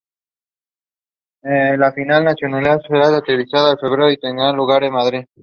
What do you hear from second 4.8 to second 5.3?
en Madrid.